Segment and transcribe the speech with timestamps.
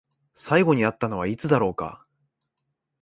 [0.33, 2.03] 最後に会ったのはいつだろうか？